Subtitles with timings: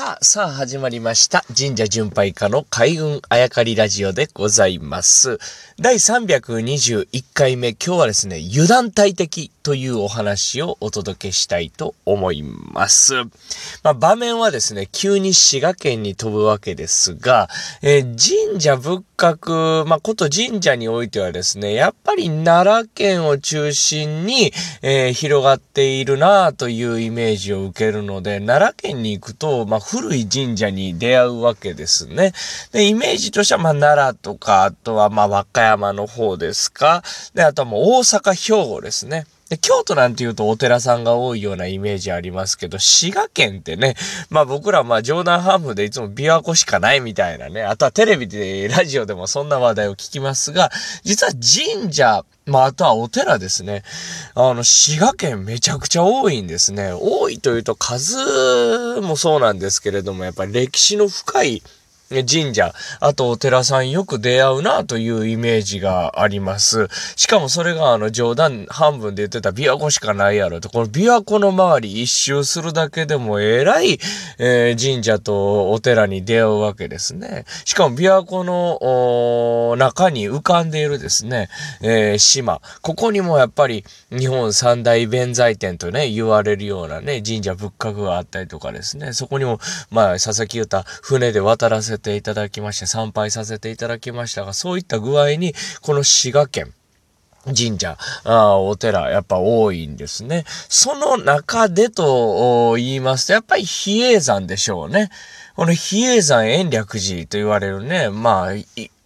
[0.00, 1.44] さあ、さあ始まりました。
[1.54, 5.38] 神社巡拝家の開運あやかりラジオでございます。
[5.78, 13.24] 第321回目、今日はですね、油断大敵というお話をお届けしたいと思います。
[13.82, 17.48] まあ、場面はですね、急に滋賀県に飛ぶわけですが、
[17.82, 32.32] えー、神社仏閣、まあ、こと神社においてはですね、やっぱり奈良県を中心に、えー、広がっているなというイメージを受けるので、奈良県に行くと、まあ、古い神社に出会うわけですね。
[32.70, 37.02] で、イメージとしては、まあ、奈良とか、あとは、まあ、和歌山の方ですか。
[37.34, 39.26] で、あとはもう大阪、兵庫ですね。
[39.50, 43.96] で、京都なんて言うとお寺さんが多いようなイメージありますけど、滋賀県ってね、
[44.30, 50.70] まあ僕らまあ冗談半分でいつも琵琶湖しかないみたいなね、あとはテレビで、ラジオでもそんな話題を聞きますが、
[51.02, 53.82] 実は神社、まああとはお寺ですね。
[54.36, 56.92] あの、滋賀県めちゃくちゃ多いんですね。
[56.92, 61.62] 多いというと数もそうなんですけれども、やっぱり歴史の深い
[62.10, 66.88] 神社、あとお寺さんよく出会うなというイメージがあります。
[67.14, 70.68] しかもそれがあの冗談半分で言ってた琵琶湖しかないやろと。
[70.68, 74.00] この琵琶湖の周り一周するだけでもえらい、
[74.38, 77.44] えー、神社とお寺に出会うわけですね。
[77.64, 78.78] しかも琵琶湖の
[79.76, 81.48] 中に浮かんでいるですね、
[81.82, 82.60] えー、島。
[82.82, 89.12] ここにもやっぱり日本三大弁財天とね、言われるようなね、神社仏閣があったりとかですね。
[89.12, 89.60] そこにも、
[89.90, 96.72] まあ、佐々木言った船で渡らせていただきまして、参拝させていただきましたが、そういった具合に、この滋賀県、
[97.46, 100.44] 神社あ、お寺、やっぱ多いんですね。
[100.68, 105.10] その中でと言いますと、やっぱり比叡山でしょうね。
[105.56, 108.52] この比叡山延暦寺と言われるね、まあ、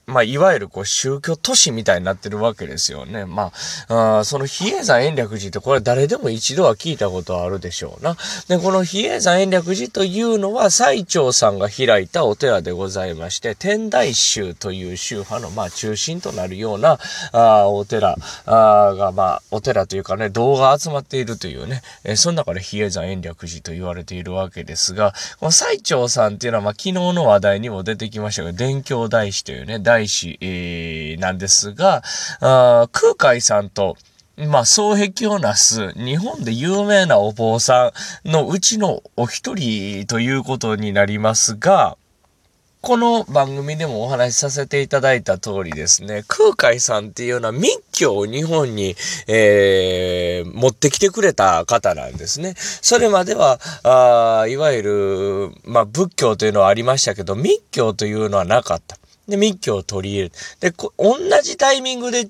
[0.06, 3.24] まあ、いわゆるこう宗教都市みたいになってるわけですよね。
[3.24, 3.52] ま
[3.88, 8.16] あ、あその比叡山延暦寺ってこれ誰でも一度は聞いたことあるでしょうな。
[8.48, 16.98] で、この比叡山延暦寺というのは最澄さんが開いたお寺でございまして、天台宗という宗派のまあ中心となるような
[17.32, 32.03] あお寺あがまあお寺というかね、動画集まっているというね、えー、その中で比叡山延暦寺と言われているわけですが、この最澄さんっていうのはまあ昨日の話題にも出てきましたが、伝教大師というね、大師、えー、なんですが、
[32.41, 33.97] あ空海さんと、
[34.37, 37.93] まあ、双璧をなす日本で有名なお坊さ
[38.25, 41.97] んのうちのお一人ということになりますが、
[42.81, 48.97] この番組でもお話しさせていただいた通りですね、空海さんっていうのは密教を日本に、
[49.28, 52.54] えー、持ってきてくれた方なんですね。
[52.59, 58.99] それまでは、あいわゆる、まあ、仏教というのはありましたけど、密教というのはなかった。
[59.28, 60.32] で、密教を取り入れる。
[60.60, 62.28] で、同じタイミングで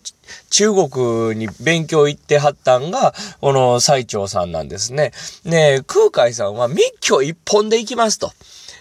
[0.50, 5.12] 中国に勉強行ってはったんが、この最澄さんなんですね。
[5.44, 8.32] ね空海さんは密教一本で行きますと。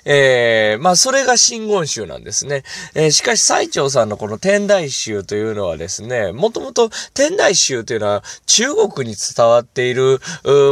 [0.05, 2.63] えー、まあ、それが真言宗なんですね。
[2.93, 10.19] えー、しかし、最澄さんのこの天台宗というのはですね、もともと天台宗というのは中国に伝わっている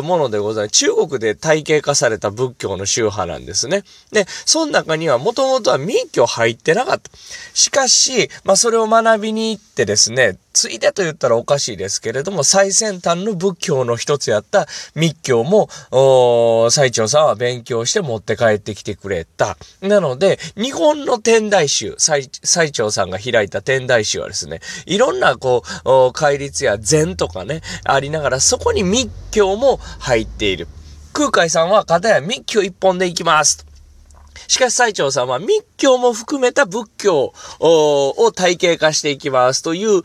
[0.03, 0.71] ものでございます。
[0.73, 3.83] 中国で体系化された仏教の宗派なんですね。
[4.11, 7.09] で、その中にはもともとは密教入ってなかった。
[7.53, 15.69] しかし、まあ、それを学びに行ってですね、ついでと言ったらおかしいですけれども、最先端の仏教の一つやった密教も、
[16.71, 19.57] 最澄さんは勉強して持って帰ってきてくれた。
[19.81, 22.29] なので、日本の天台宗、最
[22.71, 30.67] 澄さんが開いた天台宗はですね、いろんなこう、戒律や禅とかね、ありながら、そこに密教も入っている。
[31.13, 33.65] 空海さんは片や密教一本で行きます。
[34.47, 40.01] しかし最澄さんは密教も含めた仏教を体系化していきますという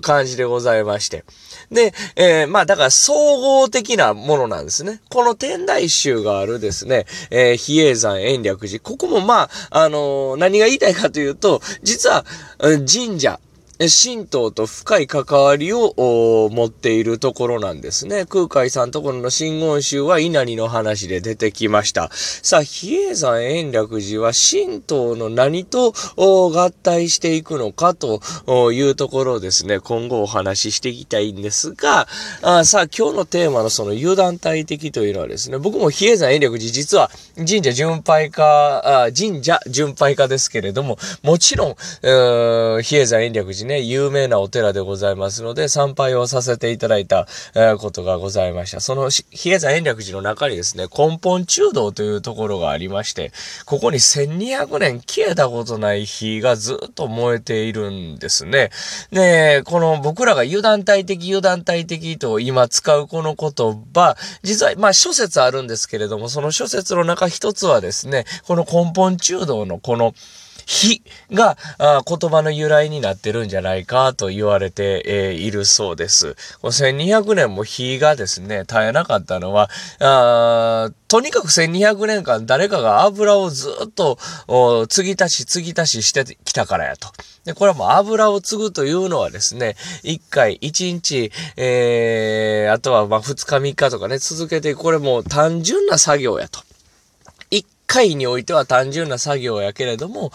[0.00, 1.24] 感じでございまして。
[1.70, 3.14] で、えー、まあだから総
[3.62, 5.00] 合的なものなんですね。
[5.08, 8.78] この天台宗があるですね、えー、比叡山延暦寺。
[8.80, 12.24] ここもまあ、あのー、何が言いたいかというと、実は
[12.60, 13.40] 神社、
[13.88, 18.26] 神道と深い関わりを持っているところなんですね。
[18.26, 22.10] 空海さんところの真言宗は稲荷の話で出てきました。
[22.12, 28.20] さあ、比叡山延暦寺は神道の何と合体していくのかと
[28.72, 32.08] いうところをですね、今後お話ししていきたいんですが、
[32.42, 48.80] あさあ、今日のテーマのその油断大敵というのはですね、僕も比叡山延暦寺実は神社巡拝家、神社巡拝家ですけれども、もちろん、比叡山延暦寺ね、ね、有名なお寺でございますので、参拝をさせていただいた、え、ことがございました。
[48.80, 53.32] その、比叡山延暦寺の中にですね、根本中道というところがありまして、
[53.64, 58.70] ここに1200年消えたことない火がずっと燃えているんですね。
[59.10, 63.50] で、この僕らが油断大敵、油断大敵と今使うこの言
[63.94, 70.14] 葉、実は、まあ諸説あるんですけれども、その諸説の中一つはですね、この根本中道のこの
[70.66, 71.56] 火が
[72.06, 76.36] 言葉の由来になってるんじゃないかと言われて、え、いるそうです。
[76.62, 79.70] 1200年も火がですね、絶えなかったのは、
[80.00, 84.18] あとにかく1200年間誰かが油をずっと
[84.88, 87.08] 継ぎ足し継ぎ足ししてきたからやと。
[87.44, 96.60] で、これはもう油を継ぐというのはですね、1回、1日、えー、あとはまあ2日3日とかね、続けて、これもう単純な作業やと。
[97.92, 100.30] 回においては単純な作業やけれども、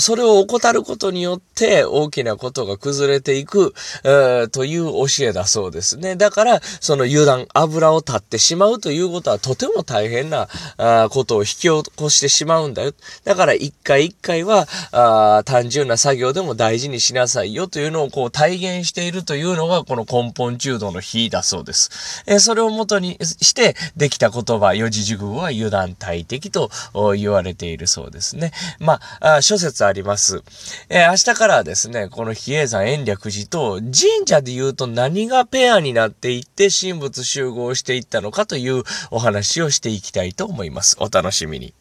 [0.00, 3.74] それを怠ることによって大きなことが崩れていく、
[4.04, 6.14] えー、という教えだそうですね。
[6.14, 12.92] だから、その油断、油を立ってしまうということはとても大変なあことを引き起こしてしまうんだよ。
[13.24, 22.22] だから一回一回はあ単純な作業でも大事にしなさいよというのをこう体現しているというのがこの根本中道の日だそうです。
[22.26, 26.70] えー、それをもとにしてできた言葉、四字熟語は油断大敵と
[27.16, 28.52] 言われているそうですね。
[28.78, 30.42] まあ、諸説あります。
[30.88, 38.82] えー、明日からからですね、この比叡山延暦寺と神社で言うと何がペアになっていって神仏集合していったのかという
[39.12, 40.96] お話をしていきたいと思います。
[40.98, 41.72] お楽しみに。